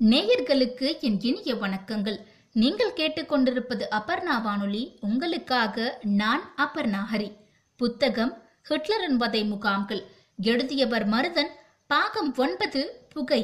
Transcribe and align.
நேயர்களுக்கு 0.00 1.00
என் 1.00 1.16
இனிய 1.20 1.54
வணக்கங்கள். 1.54 2.18
நீங்கள் 2.52 2.92
கேட்டுக்கொண்டிருப்பது 2.96 3.84
அபர்ணா 3.90 4.42
வானொலி. 4.42 4.98
உங்களுக்காக 5.00 5.98
நான் 6.02 6.54
அபர்ணா 6.56 7.00
ஹரி. 7.12 7.32
புத்தகம் 7.76 8.32
ஹிட்லரின் 8.68 9.16
வதை 9.16 9.42
முகாம்கள். 9.44 10.02
எழுதியவர் 10.36 11.08
மருதன் 11.08 11.50
பாகம் 11.86 12.34
ஒன்பது 12.36 13.08
புகை. 13.08 13.42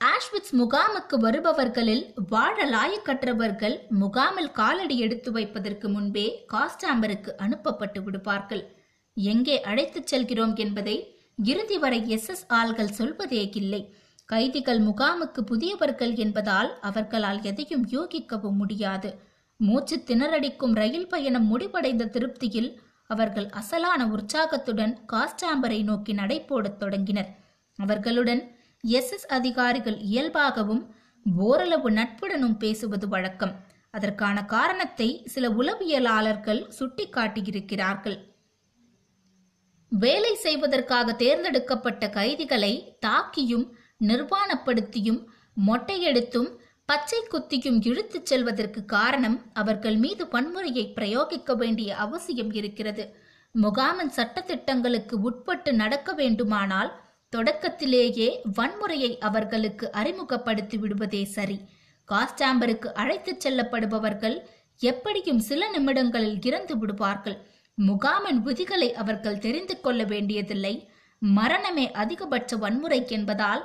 ஆஷ்விட்ஸ் 0.00 0.54
முகாமுக்கு 0.62 1.18
வருபவர்களில் 1.20 2.04
வாழ 2.28 2.66
லாயக்கற்றவர்கள் 2.66 3.78
முகாமில் 3.88 4.52
காலடி 4.52 4.98
எடுத்து 4.98 5.32
வைப்பதற்கு 5.32 5.88
முன்பே 5.88 6.46
காஸ்டாம்பருக்கு 6.52 7.32
அனுப்பப்பட்டு 7.36 8.02
விடுவார்கள். 8.02 8.64
எங்கே 9.14 9.60
அழைத்துச் 9.60 10.06
செல்கிறோம் 10.06 10.56
என்பதை 10.56 10.96
இறுதி 11.44 11.78
வரை 11.78 12.08
எஸ் 12.08 12.28
எஸ் 12.28 12.46
ஆள்கள் 12.48 12.96
சொல்வதே 13.00 13.50
இல்லை 13.54 13.94
கைதிகள் 14.28 14.80
முகாமுக்கு 14.80 15.40
புதியவர்கள் 15.40 16.14
என்பதால் 16.14 16.78
அவர்களால் 16.80 17.42
எதையும் 17.42 17.86
யூகிக்கவும் 17.86 18.56
முடியாது. 18.56 19.10
மூச்சு 19.56 19.96
திணறடிக்கும் 20.06 20.74
ரயில் 20.74 21.08
பயணம் 21.08 21.46
முடிவடைந்த 21.46 22.04
திருப்தியில் 22.04 22.70
அவர்கள் 23.06 23.48
அசலான 23.52 24.06
உற்சாகத்துடன் 24.06 24.98
காஸ்டாம்பரை 25.12 25.82
நோக்கி 25.82 26.12
நடைபோடத் 26.14 26.76
தொடங்கினர். 26.76 27.30
அவர்களுடன் 27.78 28.42
எஸ். 28.80 29.12
எஸ். 29.12 29.26
அதிகாரிகள் 29.26 29.98
இயல்பாகவும் 30.12 30.82
ஓரளவு 31.36 31.90
நட்புடனும் 31.90 32.58
பேசுவது 32.58 33.08
வழக்கம். 33.08 33.54
அதற்கான 33.90 34.44
காரணத்தை 34.44 35.22
சில 35.24 35.48
உளவியலாளர்கள் 35.50 36.68
சுட்டிக்காட்டியிருக்கிறார்கள். 36.78 38.18
வேலை 39.92 40.34
செய்வதற்காக 40.34 41.12
தேர்ந்தெடுக்கப்பட்ட 41.12 42.10
கைதிகளை 42.10 42.98
தாக்கியும் 43.06 43.66
நிர்வாணப்படுத்தியும் 44.02 45.20
மொட்டையெடுத்தும் 45.66 46.50
பச்சை 46.84 47.18
குத்தியும் 47.30 47.78
இழுத்துச் 47.86 48.26
செல்வதற்கு 48.26 48.84
காரணம் 48.84 49.42
அவர்கள் 49.52 49.96
மீது 49.96 50.24
வன்முறையை 50.24 50.84
பிரயோகிக்க 50.94 51.56
வேண்டிய 51.56 51.96
அவசியம் 51.96 52.52
இருக்கிறது. 52.52 53.04
முகாமின் 53.62 54.12
சட்டத்திட்டங்களுக்கு 54.16 55.12
உட்பட்டு 55.12 55.72
நடக்க 55.72 56.12
வேண்டுமானால் 56.12 57.00
தொடக்கத்திலேயே 57.28 58.40
வன்முறையை 58.58 59.18
அவர்களுக்கு 59.18 59.90
அறிமுகப்படுத்தி 59.90 60.76
விடுவதே 60.78 61.24
சரி. 61.24 61.58
காஸ்டாம்பருக்கு 62.08 62.88
அழைத்துச் 62.92 63.46
செல்லப்படுபவர்கள் 63.46 64.36
எப்படியும் 64.80 65.38
சில 65.38 65.70
நிமிடங்களில் 65.70 66.42
இறந்து 66.42 66.78
விடுவார்கள். 66.78 67.38
முகாமின் 67.78 68.40
விதிகளை 68.42 68.92
அவர்கள் 68.92 69.38
தெரிந்து 69.38 69.80
கொள்ள 69.80 70.04
வேண்டியதில்லை. 70.04 70.74
மரணமே 71.18 71.90
அதிகபட்ச 71.90 72.56
வன்முறை 72.56 73.04
என்பதால் 73.08 73.62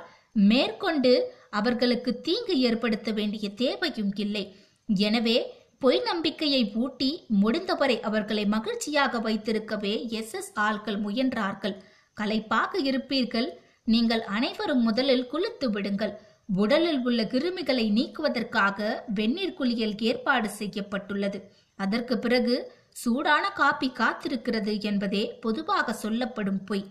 மேற்கொண்டு 0.50 1.12
அவர்களுக்கு 1.50 2.20
தீங்கு 2.20 2.60
ஏற்படுத்த 2.60 3.12
வேண்டிய 3.12 3.50
தேவையும் 3.50 4.12
இல்லை. 4.14 4.56
எனவே 4.88 5.38
பொய் 5.78 6.00
நம்பிக்கையை 6.00 6.72
ஊட்டி 6.74 7.26
முடிந்தவரை 7.28 8.00
அவர்களை 8.00 8.46
மகிழ்ச்சியாக 8.46 9.18
வைத்திருக்கவே 9.18 10.08
எஸ் 10.08 10.34
எஸ் 10.34 10.52
ஆள்கள் 10.54 10.98
முயன்றார்கள். 11.06 11.76
களைப்பாக 12.14 12.78
இருப்பீர்கள். 12.78 13.48
நீங்கள் 13.84 14.20
அனைவரும் 14.20 14.82
முதலில் 14.82 15.28
குளித்து 15.32 15.70
விடுங்கள். 15.70 16.14
உடலில் 16.54 17.00
உள்ள 17.04 17.22
கிருமிகளை 17.24 17.86
நீக்குவதற்காக 17.90 19.04
வெந்நீர் 19.14 19.54
குளியல் 19.54 19.94
ஏற்பாடு 20.00 20.48
செய்யப்பட்டுள்ளது. 20.48 21.40
அதற்கு 21.76 22.18
பிறகு 22.18 22.72
சூடான 22.90 23.50
காப்பி 23.50 23.88
காத்திருக்கிறது 23.88 24.80
என்பதே 24.80 25.24
பொதுவாக 25.40 25.92
சொல்லப்படும் 25.92 26.64
பொய். 26.64 26.84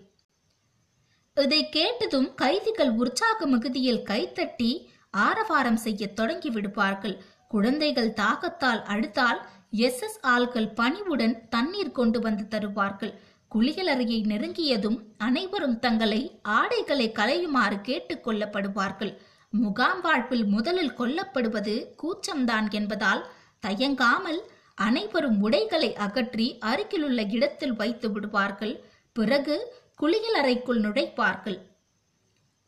இதை 1.43 1.69
கேட்டதும் 1.69 2.29
கைதிகள் 2.35 2.91
உற்சாக 2.91 3.45
மிகுதியில் 3.45 4.03
கைத்தட்டி 4.03 4.71
ஆரவாரம் 5.09 5.77
செய்ய 5.77 6.07
தொடங்கி 6.07 6.49
விடுவார்கள். 6.49 7.15
குழந்தைகள் 7.47 8.11
தாகத்தால் 8.13 8.81
அழுத்தால் 8.83 9.39
எஸ் 9.71 10.01
எஸ் 10.01 10.19
ஆள்கள் 10.25 10.69
பணிவுடன் 10.73 11.35
தண்ணீர் 11.49 11.91
கொண்டு 11.91 12.19
வந்து 12.19 12.47
தருவார்கள். 12.47 13.13
குளியலறையை 13.55 14.19
நெருங்கியதும் 14.25 14.97
அனைவரும் 15.17 15.79
தங்களை 15.79 16.21
ஆடைகளை 16.41 17.11
களையுமாறு 17.11 17.81
கேட்டுக் 17.81 18.27
கொள்ளப்படுவார்கள். 18.27 19.13
முகாம் 19.49 20.01
வாழ்வில் 20.01 20.45
முதலில் 20.45 20.95
கொல்லப்படுவது 20.97 21.75
கூச்சம்தான் 22.03 22.67
என்பதால் 22.71 23.23
தயங்காமல் 23.59 24.41
அனைவரும் 24.75 25.41
உடைகளை 25.41 25.95
அகற்றி 25.95 26.57
அருகிலுள்ள 26.59 27.21
இடத்தில் 27.21 27.75
வைத்து 27.75 28.11
விடுவார்கள். 28.11 28.75
பிறகு 29.13 29.55
குளியல் 29.99 30.33
அறைக்குள் 30.33 30.81
நுழைப்பார்கள். 30.81 31.57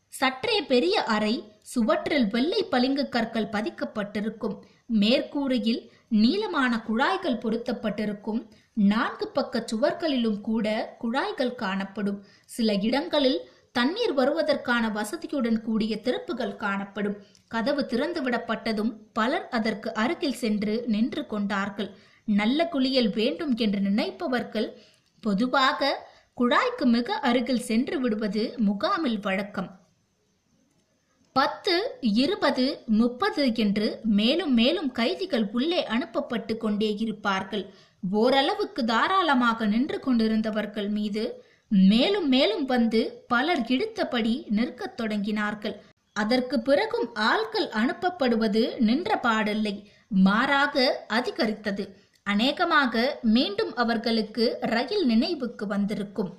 சற்றே 0.08 0.62
பெரிய 0.62 1.04
அறை 1.04 1.34
சுவற்றில் 1.72 2.26
வெள்ளை 2.26 2.62
பளிங்கு 2.62 3.08
கற்கள் 3.08 3.52
பதிக்கப்பட்டிருக்கும். 3.52 4.56
மேற்கூரையில் 4.86 5.82
நீளமான 6.08 6.72
குழாய்கள் 6.82 7.42
பொருத்தப்பட்டிருக்கும். 7.44 8.40
நான்கு 8.72 9.28
பக்க 9.28 9.64
சுவர்களிலும் 9.72 10.40
கூட 10.40 10.66
குழாய்கள் 10.98 11.54
காணப்படும். 11.54 12.18
சில 12.44 12.74
இடங்களில் 12.88 13.40
தண்ணீர் 13.72 14.14
வருவதற்கான 14.14 14.84
வசதியுடன் 14.92 15.62
கூடிய 15.62 15.96
திறப்புகள் 15.96 16.56
காணப்படும். 16.56 17.16
கதவு 17.48 17.82
திறந்துவிடப்பட்டதும் 17.90 18.92
பலர் 19.12 19.48
அதற்கு 19.48 19.94
அருகில் 19.94 20.40
சென்று 20.42 20.84
நின்று 20.86 21.26
கொண்டார்கள். 21.26 21.90
நல்ல 22.24 22.68
குளியல் 22.68 23.12
வேண்டும் 23.12 23.56
என்று 23.56 23.80
நினைப்பவர்கள் 23.80 24.68
பொதுவாக 25.20 26.08
குழாய்க்கு 26.40 26.84
மிக 26.84 27.14
அருகில் 27.14 27.60
சென்று 27.60 28.00
விடுவது 28.00 28.54
முகாமில் 28.56 29.20
வழக்கம். 29.20 29.80
பத்து 31.32 31.98
இருபது 32.00 32.82
முப்பது 32.86 33.54
என்று 33.54 34.00
மேலும் 34.02 34.54
மேலும் 34.54 34.92
கைதிகள் 34.92 35.50
உள்ளே 35.52 35.86
அனுப்பப்பட்டு 35.86 36.56
கொண்டே 36.56 36.94
இருப்பார்கள். 36.94 37.74
ஓரளவுக்கு 38.10 38.84
தாராளமாக 38.84 39.66
நின்று 39.66 40.00
கொண்டிருந்தவர்கள் 40.06 40.88
மீது 40.88 41.44
மேலும் 41.68 42.28
மேலும் 42.28 42.64
வந்து 42.64 43.24
பலர் 43.28 43.60
இழுத்தபடி 43.60 44.44
நிற்கத் 44.48 45.02
தொடங்கினார்கள். 45.02 45.76
அதற்கு 46.12 46.60
பிறகும் 46.60 47.14
ஆட்கள் 47.14 47.68
அனுப்பப்படுவது 47.68 48.78
நின்ற 48.78 49.20
பாடில்லை. 49.22 49.84
மாறாக 50.08 51.04
அதிகரித்தது. 51.08 51.99
அநேகமாக 52.22 53.18
மீண்டும் 53.22 53.74
அவர்களுக்கு 53.74 54.56
ரயில் 54.60 55.04
நினைவுக்கு 55.04 55.66
வந்திருக்கும். 55.66 56.30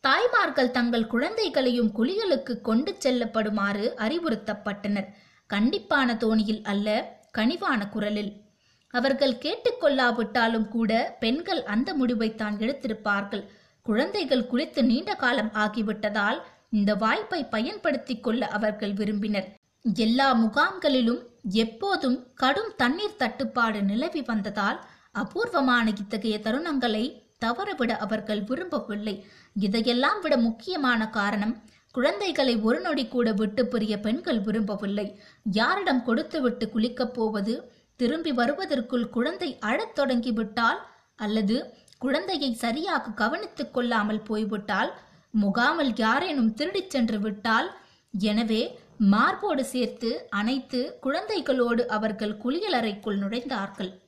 தாய்மார்கள் 0.00 0.70
தங்கள் 0.70 1.06
குழந்தைகளையும் 1.06 1.90
குளியலுக்கு 1.98 2.60
கொண்டு 2.60 2.96
செல்லப்படுமாறு 3.04 3.92
அறிவுறுத்தப்பட்டனர். 3.96 5.08
கண்டிப்பான 5.54 6.14
தோணியில் 6.14 6.64
அல்ல 6.64 7.18
கனிவான 7.38 7.88
குரலில். 7.88 8.44
அவர்கள் 8.90 9.34
கேட்டுக்கொள்ளாவிட்டாலும் 9.34 10.68
கூட 10.68 11.16
பெண்கள் 11.20 11.62
அந்த 11.62 11.94
முடிவைத்தான் 11.94 12.58
எடுத்திருப்பார்கள். 12.58 13.44
குழந்தைகள் 13.82 14.48
குளித்து 14.50 14.82
நீண்ட 14.82 15.14
காலம் 15.14 15.50
ஆகிவிட்டதால் 15.54 16.42
இந்த 16.70 16.94
வாய்ப்பை 16.94 17.44
பயன்படுத்திக் 17.44 18.22
கொள்ள 18.22 18.46
அவர்கள் 18.46 18.92
விரும்பினர். 18.92 19.54
எல்லா 19.94 20.32
முகாம்களிலும் 20.32 21.26
எப்போதும் 21.46 22.18
கடும் 22.34 22.72
தண்ணீர் 22.76 23.16
தட்டுப்பாடு 23.16 23.82
நிலவி 23.82 24.20
வந்ததால் 24.20 24.78
அபூர்வமான 25.12 25.92
இத்தகைய 26.02 26.36
தருணங்களை 26.38 27.04
தவறவிட 27.44 27.92
அவர்கள் 27.96 28.42
விரும்பவில்லை. 28.42 29.24
இதையெல்லாம் 29.56 30.20
விட 30.20 30.36
முக்கியமான 30.36 31.00
காரணம் 31.10 31.54
குழந்தைகளை 31.94 32.54
ஒரு 32.60 32.80
நொடி 32.80 33.08
கூட 33.08 33.32
விட்டு 33.32 33.62
பிரிய 33.66 33.94
பெண்கள் 34.00 34.40
விரும்பவில்லை. 34.40 35.06
யாரிடம் 35.52 36.02
கொடுத்துவிட்டு 36.02 36.66
குளிக்கப் 36.74 37.14
போவது 37.14 37.54
திரும்பி 37.96 38.32
வருவதற்குள் 38.32 39.06
குழந்தை 39.08 39.58
அழத் 39.60 39.96
தொடங்கிவிட்டால் 40.00 40.80
அல்லது 41.16 41.56
குழந்தையை 41.98 42.54
சரியாக 42.54 43.10
கவனித்துக் 43.10 43.74
கொள்ளாமல் 43.74 44.22
போய்விட்டால் 44.22 44.90
முகாமில் 45.34 45.94
யாரேனும் 45.96 46.54
திருடிச் 46.54 46.90
சென்று 46.90 47.18
விட்டால் 47.18 47.68
எனவே 48.14 48.62
மார்போடு 48.98 49.64
சேர்த்து 49.64 50.26
அனைத்து 50.28 50.98
குழந்தைகளோடு 51.02 51.86
அவர்கள் 51.86 52.38
குளியலறைக்குள் 52.44 53.18
நுழைந்தார்கள். 53.18 54.00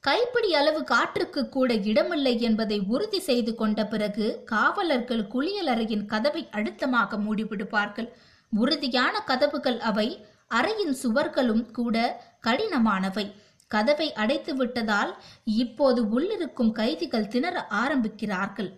கைப்பிடி 0.00 0.54
அளவு 0.54 0.84
காற்றுக்கு 0.84 1.48
கூட 1.48 1.74
இடமில்லை 1.74 2.40
என்பதை 2.40 2.80
உறுதி 2.80 3.20
செய்து 3.20 3.54
கொண்ட 3.54 3.86
பிறகு 3.86 4.44
காவலர்கள் 4.44 5.22
குளியலறையின் 5.22 6.06
கதவை 6.06 6.48
அழுத்தமாக 6.50 7.18
மூடிவிடுவார்கள். 7.18 8.08
உறுதியான 8.50 9.20
கதவுகள் 9.20 9.78
அவை 9.80 10.26
அறையின் 10.54 10.94
சுவர்களும் 11.02 11.70
கூட 11.70 12.20
கடினமானவை. 12.46 13.32
கதவை 13.68 14.12
அடைத்து 14.12 14.54
விட்டதால் 14.54 15.14
இப்போது 15.44 16.02
உள்ளிருக்கும் 16.04 16.72
கைதிகள் 16.72 17.28
திணற 17.28 17.66
ஆரம்பிக்கிறார்கள். 17.70 18.72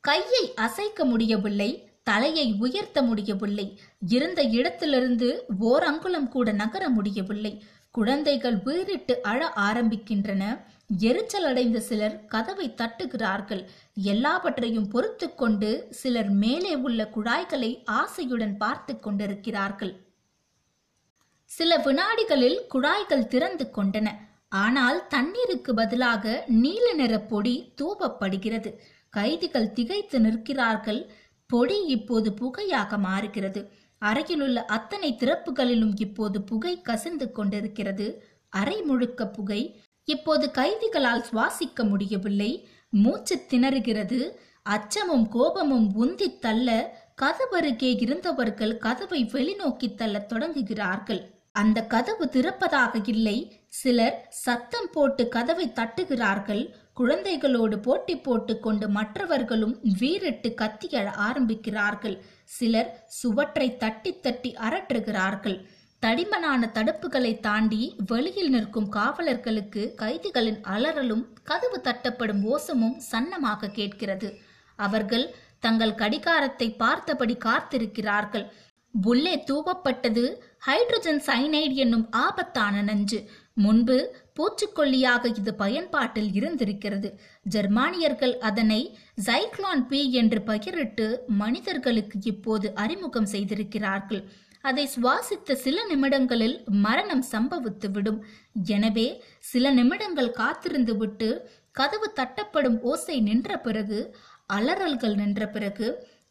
கையை 0.00 0.54
அசைக்க 0.54 1.04
முடியவில்லை. 1.04 1.91
தலையை 2.02 2.56
உயர்த்த 2.58 3.02
முடியவில்லை. 3.02 3.80
இருந்த 4.08 4.42
இடத்திலிருந்து 4.42 5.44
ஓர் 5.58 5.82
அங்குலம் 5.82 6.28
கூட 6.28 6.52
நகர 6.52 6.88
முடியவில்லை. 6.88 7.64
குழந்தைகள் 7.90 8.56
வீறிட்டு 8.62 9.22
அழ 9.22 9.52
ஆரம்பிக்கின்றன. 9.56 10.64
எரிச்சல் 10.98 11.44
அடைந்த 11.44 11.80
சிலர் 11.80 12.24
கதவை 12.26 12.74
தட்டுகிறார்கள். 12.76 13.64
எல்லாவற்றையும் 13.94 14.88
பொறுத்து 14.88 15.34
கொண்டு 15.34 15.86
சிலர் 15.90 16.30
மேலே 16.30 16.74
உள்ள 16.74 17.08
குழாய்களை 17.14 17.84
ஆசையுடன் 17.90 18.56
பார்த்து 18.56 18.98
கொண்டிருக்கிறார்கள். 18.98 19.94
சில 21.44 21.76
வினாடிகளில் 21.76 22.58
குழாய்கள் 22.68 23.26
திறந்து 23.26 23.70
கொண்டன. 23.76 24.08
ஆனால் 24.48 25.06
தண்ணீருக்கு 25.08 25.74
பதிலாக 25.74 26.44
நீல 26.46 26.92
நிற 26.92 27.18
பொடி 27.18 27.72
தூவப்படுகிறது. 27.80 28.70
கைதிகள் 29.10 29.72
திகைத்து 29.72 30.20
நிற்கிறார்கள். 30.20 31.00
பொடி 31.52 31.78
இப்போது 31.94 32.30
புகையாக 32.40 32.98
மாறுகிறது. 33.06 33.60
அறையிலுள்ள 34.02 34.58
அத்தனை 34.76 35.10
திறப்புகளிலும் 35.12 35.94
இப்போது 35.96 36.38
புகை 36.50 36.74
கசிந்து 36.80 37.26
கொண்டிருக்கிறது. 37.32 38.06
அறை 38.52 38.78
முழுக்க 38.82 39.26
புகை 39.36 39.62
இப்போது 40.08 40.46
கைதிகளால் 40.58 41.26
சுவாசிக்க 41.28 41.88
முடியவில்லை. 41.88 42.50
மூச்சு 43.02 43.36
திணறுகிறது. 43.50 44.18
அச்சமும் 44.66 45.26
கோபமும் 45.28 45.86
உந்தி 46.02 46.28
தள்ள 46.38 46.68
கதவருகே 47.22 47.90
இருந்தவர்கள் 48.04 48.74
கதவை 48.84 49.20
வெளிநோக்கி 49.32 49.88
தள்ள 49.94 50.16
தொடங்குகிறார்கள். 50.28 51.22
அந்த 51.60 51.78
கதவு 51.92 52.24
திறப்பதாக 52.34 53.00
இல்லை. 53.14 53.36
சிலர் 53.80 54.18
சத்தம் 54.44 54.88
போட்டு 54.92 55.24
கதவை 55.28 55.66
தட்டுகிறார்கள். 55.78 56.62
குழந்தைகளோடு 56.96 57.76
போட்டி 57.76 58.14
போட்டுக்கொண்டு 58.16 58.86
மற்றவர்களும் 58.88 59.76
வீரிட்டு 60.00 60.48
கத்தியழ 60.60 61.06
ஆரம்பிக்கிறார்கள். 61.28 62.16
சிலர் 62.56 62.90
சுவற்றை 63.20 63.68
தட்டி 63.76 64.12
தட்டி 64.20 64.50
அரற்றுகிறார்கள் 64.66 65.58
தடிமனான 66.02 66.68
தடுப்புகளை 66.76 67.32
தாண்டி 67.40 67.80
வெளியில் 68.06 68.48
நிற்கும் 68.48 68.88
காவலர்களுக்கு 68.92 69.82
கைதிகளின் 70.02 70.60
அலறலும் 70.74 71.24
கதவு 71.42 71.78
தட்டப்படும் 71.84 72.42
ஓசமும் 72.44 72.96
சன்னமாக 73.10 73.70
கேட்கிறது. 73.70 74.30
அவர்கள் 74.78 75.26
தங்கள் 75.58 75.94
கடிகாரத்தை 75.94 76.68
பார்த்தபடி 76.82 77.36
காத்திருக்கிறார்கள். 77.44 78.46
உள்ளே 78.94 79.34
தூவப்பட்டது 79.50 80.24
ஹைட்ரஜன் 80.66 81.22
சைனைடு 81.26 81.76
என்னும் 81.84 82.06
ஆபத்தான 82.10 82.82
நஞ்சு. 82.82 83.20
முன்பு 83.54 83.96
பூச்சிக்கொல்லியாக 84.36 85.30
இது 85.40 85.52
பயன்பாட்டில் 85.62 86.30
இருந்திருக்கிறது. 86.38 87.08
ஜெர்மானியர்கள் 87.54 88.34
அதனை 88.48 88.80
சைக்லான் 89.26 89.84
பி 89.90 90.00
என்று 90.20 90.40
பகிரிட்டு 90.50 91.06
மனிதர்களுக்கு 91.42 92.18
இப்போது 92.32 92.68
அறிமுகம் 92.84 93.28
செய்திருக்கிறார்கள். 93.34 94.22
அதை 94.70 94.84
சுவாசித்த 94.94 95.54
சில 95.64 95.78
நிமிடங்களில் 95.92 96.56
மரணம் 96.86 97.24
சம்பவித்துவிடும். 97.32 98.20
எனவே 98.76 99.08
சில 99.52 99.72
நிமிடங்கள் 99.80 100.36
காத்திருந்து 100.42 100.94
விட்டு 100.96 101.30
கதவு 101.78 102.08
தட்டப்படும் 102.18 102.78
ஓசை 102.90 103.16
நின்ற 103.28 103.56
பிறகு 103.66 103.98
அலறல்கள் 104.56 105.14
நின்ற 105.20 105.42
பிறகு 105.48 105.86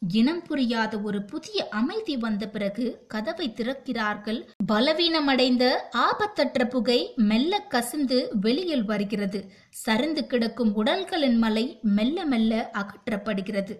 இனம் 0.08 0.42
புரியாத 0.42 0.98
ஒரு 0.98 1.22
புதிய 1.22 1.68
அமைதி 1.68 2.16
வந்த 2.16 2.48
பிறகு 2.48 3.04
கதவை 3.08 3.54
திறக்கிறார்கள். 3.56 4.48
பலவீனமடைந்த 4.72 5.74
ஆபத்தற்ற 5.92 6.68
புகை 6.68 7.12
மெல்ல 7.16 7.60
கசிந்து 7.60 8.28
வெளியில் 8.40 8.84
வருகிறது. 8.84 9.44
சரிந்து 9.70 10.26
கிடக்கும் 10.26 10.74
உடல்களின் 10.74 11.36
மலை 11.36 11.78
மெல்ல 11.82 12.24
மெல்ல 12.24 12.70
அகற்றப்படுகிறது. 12.72 13.76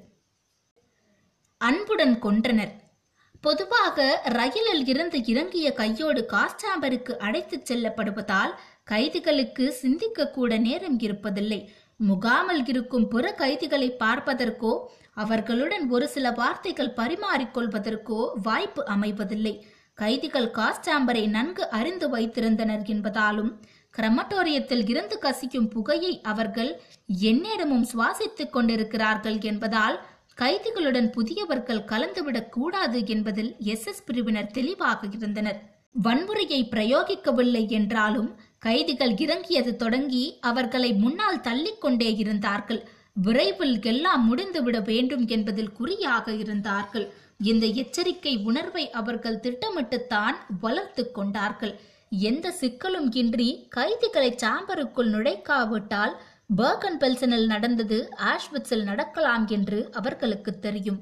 அன்புடன் 1.56 2.18
கொன்றனர். 2.22 2.72
பொதுவாக 3.40 4.20
ரயிலில் 4.24 4.86
இருந்து 4.86 5.24
இறங்கிய 5.24 5.72
கையோடு 5.72 6.26
காஸ்டாம்பருக்கு 6.32 7.16
அழைத்துச் 7.16 7.72
செல்லப்படுவதால் 7.72 8.50
கைதிகளுக்கு 8.84 9.68
சிந்திக்க 9.68 10.28
கூட 10.28 10.56
நேரம் 10.56 10.98
இருப்பதில்லை. 10.98 11.66
முகாமில் 11.96 12.66
இருக்கும் 12.66 13.08
புற 13.08 13.32
கைதிகளை 13.32 13.96
பார்ப்பதற்கோ 14.00 14.86
அவர்களுடன் 15.16 15.88
ஒரு 15.88 16.08
சில 16.08 16.30
வார்த்தைகள் 16.30 16.96
பரிமாறிக்கொள்வதற்கோ 16.96 18.30
வாய்ப்பு 18.42 18.82
அமைவதில்லை. 18.88 19.54
கைதிகள் 19.94 20.50
காஸ்டாம்பரை 20.50 21.28
நன்கு 21.28 21.68
அறிந்து 21.68 22.16
வைத்திருந்தனர் 22.16 22.84
என்பதாலும் 22.86 23.50
கிரமட்டோரியத்தில் 23.96 24.88
இருந்து 24.88 25.18
கசிக்கும் 25.18 25.68
புகையை 25.68 26.20
அவர்கள் 26.22 26.70
எந்நேரமும் 27.20 27.86
சுவாசித்துக் 27.86 28.50
கொண்டிருக்கிறார்கள் 28.50 29.40
என்பதால் 29.40 29.98
கைதிகளுடன் 30.40 31.10
புதியவர்கள் 31.10 31.84
கலந்துவிடக் 31.84 32.48
கூடாது 32.48 33.06
என்பதில் 33.06 33.56
எஸ். 33.58 33.86
எஸ். 33.86 34.04
பிரிவினர் 34.04 34.50
தெளிவாக 34.50 35.06
இருந்தனர். 35.12 35.58
வன்முறையை 36.04 36.60
பிரயோகிக்கவில்லை 36.70 37.68
என்றாலும் 37.68 38.30
கைதிகள் 38.58 39.14
இறங்கியது 39.16 39.76
தொடங்கி 39.76 40.38
அவர்களை 40.40 40.92
முன்னால் 40.92 41.40
தள்ளிக்கொண்டே 41.40 42.16
இருந்தார்கள். 42.16 42.82
விரைவில் 43.16 43.76
எல்லாம் 43.82 44.22
முடிந்துவிட 44.28 44.78
வேண்டும் 44.84 45.26
என்பதில் 45.26 45.72
குறியாக 45.72 46.32
இருந்தார்கள். 46.32 47.06
இந்த 47.50 47.66
எச்சரிக்கை 47.66 48.34
உணர்வை 48.48 48.90
அவர்கள் 48.90 49.42
திட்டமிட்டுத்தான் 49.44 50.36
வளர்த்து 50.60 51.10
கொண்டார்கள். 51.10 51.74
எந்த 52.10 52.54
சிக்கலும் 52.60 53.08
இன்றி 53.14 53.66
கைதிகளை 53.68 54.30
சாம்பருக்குள் 54.42 55.10
நுழைக்காவிட்டால் 55.14 56.14
பர்கன் 56.56 56.98
பெல்சனில் 57.00 57.46
நடந்தது 57.46 57.98
ஆஷ்விட்ஸில் 58.32 58.84
நடக்கலாம் 58.84 59.48
என்று 59.48 59.78
அவர்களுக்கு 59.92 60.58
தெரியும். 60.58 61.00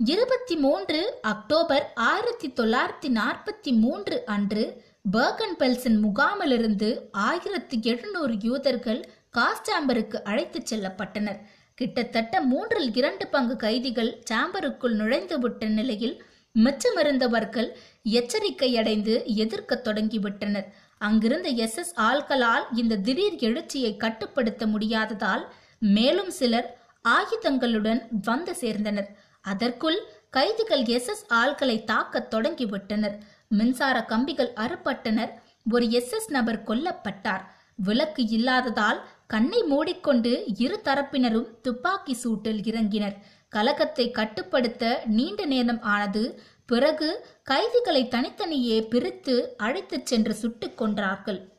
இருபத்தி 0.00 0.56
மூன்று 0.56 1.00
அக்டோபர் 1.22 1.84
ஆயிரத்தி 1.94 2.48
தொள்ளாயிரத்தி 2.48 3.08
நாற்பத்தி 3.18 3.72
மூன்று 3.78 4.16
அன்று 4.24 4.64
பர்கன் 5.12 5.56
பெல்சன் 5.58 5.98
முகாமிலிருந்து 6.04 6.88
ஆயிரத்தி 7.10 7.76
எழுநூறு 7.82 8.34
யூதர்கள் 8.40 9.00
காஸ்டாம்பருக்கு 9.36 10.18
அழைத்துச் 10.22 10.74
செல்லப்பட்டனர். 10.74 11.40
கிட்டத்தட்ட 11.74 12.40
மூன்றில் 12.40 12.94
இரண்டு 12.94 13.26
பங்கு 13.26 13.56
கைதிகள் 13.56 14.22
சாம்பருக்குள் 14.30 14.94
நுழைந்துவிட்ட 15.00 15.68
நிலையில் 15.68 16.16
மிச்சமிருந்தவர்கள் 16.54 17.68
எச்சரிக்கை 18.02 18.78
அடைந்து 18.78 19.22
எதிர்க்கத் 19.36 19.84
தொடங்கிவிட்டனர். 19.88 20.66
அங்கிருந்த 20.98 21.48
எஸ். 21.48 21.76
எஸ். 21.76 21.94
ஆள்களால் 22.00 22.64
இந்த 22.74 22.96
திடீர் 22.96 23.38
எழுச்சியை 23.38 23.96
கட்டுப்படுத்த 23.96 24.66
முடியாததால் 24.66 25.44
மேலும் 25.78 26.30
சிலர் 26.30 26.68
ஆயுதங்களுடன் 27.08 28.00
வந்து 28.22 28.52
சேர்ந்தனர். 28.60 29.10
அதற்குள் 29.44 29.98
கைதிகள் 30.30 30.84
எஸ். 30.86 31.08
எஸ். 31.08 31.26
ஆள்களை 31.34 31.84
தாக்க 31.84 32.26
தொடங்கிவிட்டனர். 32.30 33.16
மின்சார 33.48 34.04
கம்பிகள் 34.08 34.52
அறுபட்டனர். 34.64 35.32
ஒரு 35.70 35.90
எஸ். 35.90 36.12
எஸ். 36.12 36.30
நபர் 36.30 36.62
கொல்லப்பட்டார். 36.62 37.44
விளக்கு 37.78 38.22
இல்லாததால் 38.28 38.98
கண்ணை 39.26 39.62
மூடிக்கொண்டு 39.62 40.44
இரு 40.58 40.80
தரப்பினரும் 40.84 41.60
துப்பாக்கி 41.60 42.16
சூட்டில் 42.24 42.60
இறங்கினர். 42.62 43.16
கலகத்தை 43.48 44.10
கட்டுப்படுத்த 44.10 45.02
நீண்ட 45.06 45.44
நேரம் 45.44 45.82
ஆனது 45.82 46.40
பிறகு 46.66 47.26
கைதிகளை 47.42 48.08
தனித்தனியே 48.08 48.88
பிரித்து 48.88 49.54
அழைத்துச் 49.56 50.06
சென்று 50.06 50.34
சுட்டுக் 50.34 50.82
கொன்றார்கள். 50.82 51.52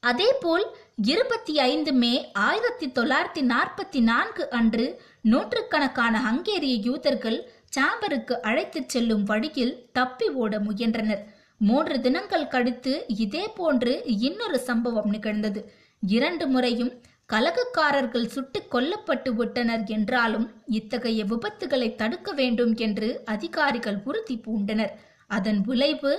அதேபோல் 0.00 0.76
இருபத்தி 1.02 1.58
ஐந்து 1.58 1.92
மே 1.92 2.30
ஆயிரத்தி 2.32 2.86
தொள்ளாயிரத்தி 2.86 3.52
நாற்பத்தி 3.52 4.00
நான்கு 4.00 4.50
அன்று 4.50 5.02
நூற்றுக்கணக்கான 5.22 6.20
ஹங்கேரிய 6.20 6.74
யூதர்கள் 6.74 7.50
சாம்பருக்கு 7.76 8.32
அழைத்துச் 8.32 8.88
செல்லும் 8.88 9.24
வழியில் 9.24 9.88
தப்பி 9.92 10.28
ஓட 10.28 10.60
முயன்றனர். 10.60 11.39
மூன்று 11.62 12.00
தினங்கள் 12.00 12.46
கழித்து 12.46 13.04
இதே 13.06 13.48
போன்று 13.48 14.02
இன்னொரு 14.04 14.58
சம்பவம் 14.58 15.10
நிகழ்ந்தது. 15.10 15.60
இரண்டு 16.02 16.46
முறையும் 16.46 16.92
கலகக்காரர்கள் 17.32 18.26
சுட்டுக் 18.26 18.70
கொல்லப்பட்டு 18.74 19.30
விட்டனர் 19.30 19.84
என்றாலும் 19.86 20.46
இத்தகைய 20.66 21.24
விபத்துகளை 21.24 21.94
தடுக்க 21.94 22.32
வேண்டும் 22.32 22.72
என்று 22.76 23.20
அதிகாரிகள் 23.24 23.98
உறுதி 24.04 24.36
பூண்டனர். 24.46 24.94
அதன் 25.26 25.60
விளைவு 25.60 26.12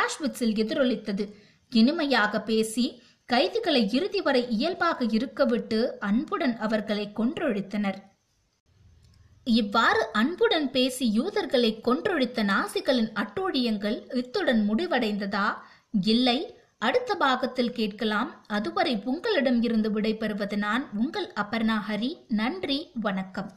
ஆஷ்விட்ஸில் 0.00 0.54
எதிரொலித்தது. 0.62 1.26
இனிமையாக 1.72 2.40
பேசி 2.40 2.86
கைதிகளை 3.24 3.82
இறுதி 3.92 4.20
வரை 4.20 4.42
இயல்பாக 4.48 5.06
இருக்கவிட்டு 5.10 5.80
அன்புடன் 6.00 6.56
அவர்களை 6.56 7.06
கொன்றொழித்தனர். 7.16 8.00
இவ்வாறு 9.46 10.06
அன்புடன் 10.12 10.70
பேசி 10.70 11.12
யூதர்களை 11.12 11.80
கொன்றொழித்த 11.84 12.44
நாசிகளின் 12.44 13.10
அட்டூழியங்கள் 13.14 14.16
இத்துடன் 14.16 14.70
முடிவடைந்ததா? 14.70 15.54
இல்லை. 16.00 16.54
அடுத்த 16.78 17.14
பாகத்தில் 17.14 17.72
கேட்கலாம். 17.72 18.44
அதுவரை 18.46 19.00
உங்களிடம் 19.04 19.62
இருந்து 19.62 19.90
விடைபெறுவது 19.90 20.56
நான் 20.56 20.90
உங்கள் 20.94 21.32
அபர்ணா 21.36 21.76
ஹரி. 21.88 22.16
நன்றி. 22.28 22.90
வணக்கம். 22.94 23.50